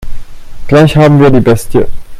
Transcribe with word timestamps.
Gleich 0.67 0.97
haben 0.97 1.19
wir 1.21 1.29
die 1.29 1.41
Bestie. 1.41 1.85